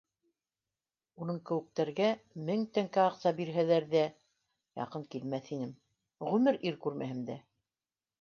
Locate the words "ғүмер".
6.29-6.59